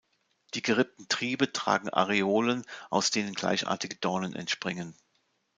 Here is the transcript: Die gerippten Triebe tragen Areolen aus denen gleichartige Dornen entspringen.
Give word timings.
Die 0.55 0.63
gerippten 0.63 1.07
Triebe 1.09 1.53
tragen 1.53 1.89
Areolen 1.89 2.65
aus 2.89 3.11
denen 3.11 3.35
gleichartige 3.35 3.97
Dornen 3.97 4.33
entspringen. 4.33 4.95